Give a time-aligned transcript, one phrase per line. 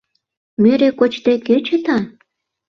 [0.63, 1.97] Мӧрӧ кочде кӧ чыта?